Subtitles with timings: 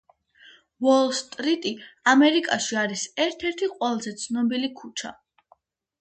[0.85, 1.73] უოლ სტრიტი
[2.13, 5.13] ამერიკაში არის ერთ ერთი ყველაზე ცნობილი ქუჩა